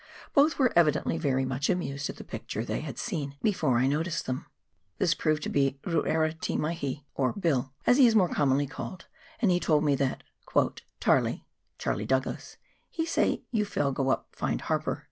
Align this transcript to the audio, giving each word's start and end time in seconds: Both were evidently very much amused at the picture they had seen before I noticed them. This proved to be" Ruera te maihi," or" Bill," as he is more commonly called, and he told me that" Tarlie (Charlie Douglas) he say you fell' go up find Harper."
Both 0.33 0.57
were 0.57 0.73
evidently 0.75 1.19
very 1.19 1.45
much 1.45 1.69
amused 1.69 2.09
at 2.09 2.15
the 2.15 2.23
picture 2.23 2.65
they 2.65 2.79
had 2.79 2.97
seen 2.97 3.35
before 3.43 3.77
I 3.77 3.85
noticed 3.85 4.25
them. 4.25 4.47
This 4.97 5.13
proved 5.13 5.43
to 5.43 5.49
be" 5.49 5.77
Ruera 5.85 6.33
te 6.39 6.57
maihi," 6.57 7.03
or" 7.13 7.33
Bill," 7.33 7.71
as 7.85 7.97
he 7.97 8.07
is 8.07 8.15
more 8.15 8.27
commonly 8.27 8.65
called, 8.65 9.05
and 9.43 9.51
he 9.51 9.59
told 9.59 9.83
me 9.83 9.93
that" 9.97 10.23
Tarlie 10.99 11.43
(Charlie 11.77 12.05
Douglas) 12.07 12.57
he 12.89 13.05
say 13.05 13.43
you 13.51 13.63
fell' 13.63 13.91
go 13.91 14.09
up 14.09 14.29
find 14.35 14.61
Harper." 14.61 14.99